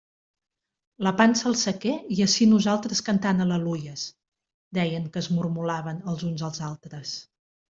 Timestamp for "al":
1.49-1.57